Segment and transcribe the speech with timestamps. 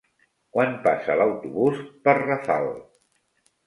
[0.57, 2.71] Quan passa l'autobús per Rafal?